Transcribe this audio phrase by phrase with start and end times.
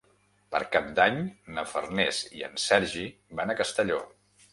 [0.53, 1.19] Per Cap d'Any
[1.57, 3.05] na Farners i en Sergi
[3.41, 4.01] van a Castelló.